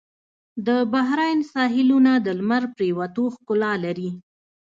[0.67, 4.09] د بحرین ساحلونه د لمر پرېوتو ښکلا لري.